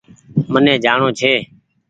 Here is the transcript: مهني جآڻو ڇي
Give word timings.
مهني 0.53 0.73
جآڻو 0.83 1.07
ڇي 1.19 1.33